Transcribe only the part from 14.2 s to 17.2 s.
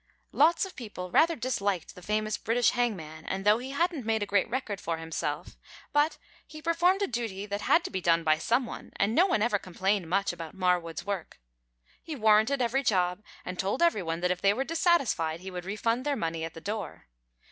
that if they were dissatisfied he would refund their money at the door.